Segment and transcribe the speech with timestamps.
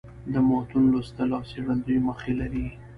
[0.33, 2.65] د متون لوستل او څېړل دوې موخي لري.